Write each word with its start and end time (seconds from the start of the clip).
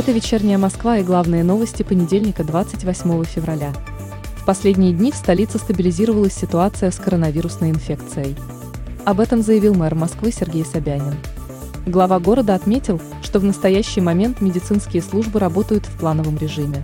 Это 0.00 0.12
вечерняя 0.12 0.56
Москва 0.56 0.96
и 0.96 1.02
главные 1.02 1.44
новости 1.44 1.82
понедельника 1.82 2.42
28 2.42 3.22
февраля. 3.24 3.70
В 4.34 4.46
последние 4.46 4.94
дни 4.94 5.12
в 5.12 5.14
столице 5.14 5.58
стабилизировалась 5.58 6.32
ситуация 6.32 6.90
с 6.90 6.96
коронавирусной 6.96 7.68
инфекцией. 7.68 8.34
Об 9.04 9.20
этом 9.20 9.42
заявил 9.42 9.74
мэр 9.74 9.94
Москвы 9.94 10.32
Сергей 10.32 10.64
Собянин. 10.64 11.16
Глава 11.84 12.18
города 12.18 12.54
отметил, 12.54 12.98
что 13.22 13.40
в 13.40 13.44
настоящий 13.44 14.00
момент 14.00 14.40
медицинские 14.40 15.02
службы 15.02 15.38
работают 15.38 15.84
в 15.84 15.98
плановом 15.98 16.38
режиме. 16.38 16.82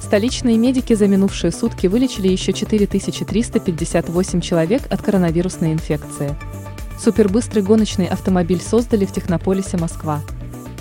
Столичные 0.00 0.56
медики 0.56 0.92
за 0.94 1.08
минувшие 1.08 1.50
сутки 1.50 1.88
вылечили 1.88 2.28
еще 2.28 2.52
4358 2.52 4.40
человек 4.40 4.82
от 4.90 5.02
коронавирусной 5.02 5.72
инфекции. 5.72 6.36
Супербыстрый 7.02 7.64
гоночный 7.64 8.06
автомобиль 8.06 8.60
создали 8.60 9.06
в 9.06 9.12
Технополисе 9.12 9.76
Москва. 9.76 10.20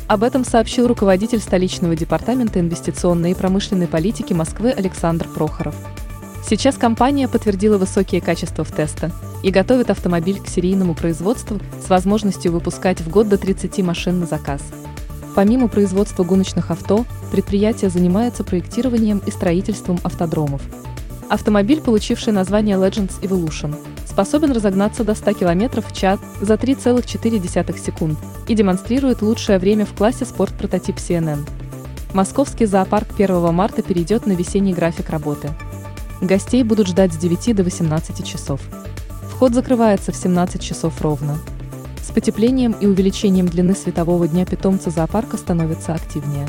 Об 0.07 0.23
этом 0.23 0.43
сообщил 0.43 0.87
руководитель 0.87 1.39
столичного 1.39 1.95
департамента 1.95 2.59
инвестиционной 2.59 3.31
и 3.31 3.35
промышленной 3.35 3.87
политики 3.87 4.33
Москвы 4.33 4.71
Александр 4.71 5.27
Прохоров. 5.27 5.75
Сейчас 6.45 6.75
компания 6.75 7.29
подтвердила 7.29 7.77
высокие 7.77 8.19
качества 8.19 8.65
в 8.65 8.71
теста 8.71 9.11
и 9.43 9.49
готовит 9.49 9.89
автомобиль 9.89 10.41
к 10.41 10.47
серийному 10.47 10.93
производству 10.93 11.59
с 11.83 11.89
возможностью 11.89 12.51
выпускать 12.51 12.99
в 12.99 13.09
год 13.09 13.29
до 13.29 13.37
30 13.37 13.79
машин 13.79 14.19
на 14.19 14.25
заказ. 14.25 14.61
Помимо 15.35 15.67
производства 15.67 16.23
гоночных 16.23 16.69
авто, 16.69 17.05
предприятие 17.31 17.89
занимается 17.89 18.43
проектированием 18.43 19.21
и 19.25 19.31
строительством 19.31 19.99
автодромов. 20.03 20.61
Автомобиль, 21.33 21.81
получивший 21.81 22.31
название 22.31 22.77
Legends 22.77 23.19
Evolution, 23.21 23.75
способен 24.07 24.51
разогнаться 24.51 25.03
до 25.03 25.15
100 25.15 25.33
км 25.33 25.81
в 25.81 25.91
час 25.91 26.19
за 26.39 26.53
3,4 26.53 27.79
секунд 27.79 28.19
и 28.47 28.53
демонстрирует 28.53 29.23
лучшее 29.23 29.57
время 29.57 29.87
в 29.87 29.95
классе 29.95 30.25
спорт-прототип 30.25 30.97
CNN. 30.97 31.39
Московский 32.13 32.67
зоопарк 32.67 33.07
1 33.17 33.51
марта 33.51 33.81
перейдет 33.81 34.27
на 34.27 34.33
весенний 34.33 34.75
график 34.75 35.09
работы. 35.09 35.49
Гостей 36.21 36.61
будут 36.61 36.85
ждать 36.85 37.13
с 37.13 37.17
9 37.17 37.55
до 37.55 37.63
18 37.63 38.23
часов. 38.23 38.61
Вход 39.31 39.55
закрывается 39.55 40.11
в 40.11 40.15
17 40.15 40.61
часов 40.61 41.01
ровно. 41.01 41.39
С 41.99 42.11
потеплением 42.11 42.73
и 42.73 42.85
увеличением 42.85 43.47
длины 43.47 43.73
светового 43.73 44.27
дня 44.27 44.45
питомцы 44.45 44.91
зоопарка 44.91 45.37
становятся 45.37 45.95
активнее. 45.95 46.47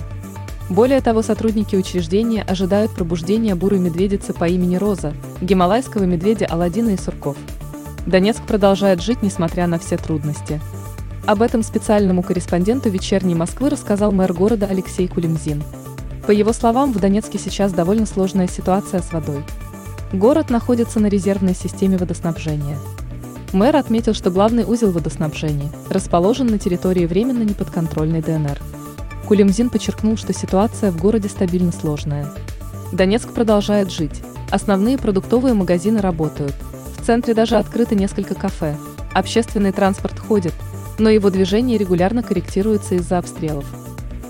Более 0.70 1.02
того, 1.02 1.22
сотрудники 1.22 1.76
учреждения 1.76 2.42
ожидают 2.42 2.92
пробуждения 2.92 3.54
бурой 3.54 3.80
медведицы 3.80 4.32
по 4.32 4.48
имени 4.48 4.76
Роза, 4.76 5.12
гималайского 5.42 6.04
медведя 6.04 6.46
Аладдина 6.46 6.90
и 6.90 6.96
Сурков. 6.96 7.36
Донецк 8.06 8.42
продолжает 8.42 9.02
жить, 9.02 9.22
несмотря 9.22 9.66
на 9.66 9.78
все 9.78 9.96
трудности. 9.96 10.60
Об 11.26 11.42
этом 11.42 11.62
специальному 11.62 12.22
корреспонденту 12.22 12.88
«Вечерней 12.88 13.34
Москвы» 13.34 13.70
рассказал 13.70 14.12
мэр 14.12 14.32
города 14.32 14.66
Алексей 14.66 15.08
Кулемзин. 15.08 15.62
По 16.26 16.30
его 16.30 16.52
словам, 16.52 16.92
в 16.92 16.98
Донецке 16.98 17.38
сейчас 17.38 17.72
довольно 17.72 18.06
сложная 18.06 18.48
ситуация 18.48 19.00
с 19.00 19.12
водой. 19.12 19.42
Город 20.12 20.48
находится 20.48 21.00
на 21.00 21.06
резервной 21.06 21.54
системе 21.54 21.98
водоснабжения. 21.98 22.78
Мэр 23.52 23.76
отметил, 23.76 24.14
что 24.14 24.30
главный 24.30 24.64
узел 24.64 24.90
водоснабжения 24.92 25.70
расположен 25.90 26.46
на 26.46 26.58
территории 26.58 27.06
временно 27.06 27.42
неподконтрольной 27.42 28.20
ДНР. 28.22 28.58
Кулемзин 29.26 29.70
подчеркнул, 29.70 30.16
что 30.16 30.32
ситуация 30.32 30.90
в 30.90 30.98
городе 30.98 31.28
стабильно 31.28 31.72
сложная. 31.72 32.28
Донецк 32.92 33.32
продолжает 33.32 33.90
жить. 33.90 34.22
Основные 34.50 34.98
продуктовые 34.98 35.54
магазины 35.54 36.00
работают. 36.00 36.54
В 36.98 37.04
центре 37.04 37.34
даже 37.34 37.56
открыто 37.56 37.94
несколько 37.94 38.34
кафе. 38.34 38.76
Общественный 39.14 39.72
транспорт 39.72 40.18
ходит, 40.18 40.52
но 40.98 41.08
его 41.08 41.30
движение 41.30 41.78
регулярно 41.78 42.22
корректируется 42.22 42.96
из-за 42.96 43.18
обстрелов. 43.18 43.64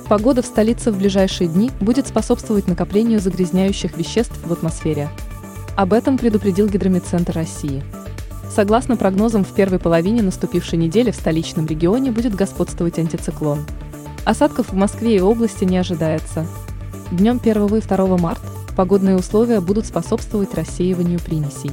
Погода 0.09 0.43
в 0.43 0.47
столице 0.47 0.93
в 0.93 0.99
ближайшие 0.99 1.49
дни 1.49 1.71
будет 1.81 2.07
способствовать 2.07 2.69
накоплению 2.69 3.21
загрязняющих 3.21 3.97
веществ 3.97 4.39
в 4.45 4.53
атмосфере. 4.53 5.09
Об 5.77 5.93
этом 5.93 6.19
предупредил 6.19 6.69
Гидромедцентр 6.69 7.33
России. 7.33 7.83
Согласно 8.55 8.97
прогнозам, 8.97 9.45
в 9.45 9.53
первой 9.53 9.81
половине 9.81 10.23
наступившей 10.23 10.79
недели 10.79 11.11
в 11.11 11.17
столичном 11.17 11.67
регионе 11.67 12.13
будет 12.13 12.35
господствовать 12.37 12.99
антициклон. 12.99 13.67
Осадков 14.25 14.71
в 14.71 14.75
Москве 14.75 15.17
и 15.17 15.21
области 15.21 15.65
не 15.65 15.77
ожидается. 15.77 16.47
Днем 17.11 17.39
1 17.43 17.67
и 17.67 17.81
2 17.81 18.17
марта 18.17 18.47
погодные 18.75 19.17
условия 19.17 19.61
будут 19.61 19.87
способствовать 19.87 20.55
рассеиванию 20.55 21.21
примесей. 21.21 21.71